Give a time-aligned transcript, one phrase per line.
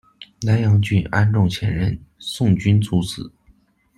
[0.41, 3.31] 南阳郡安众县人，宋均族子。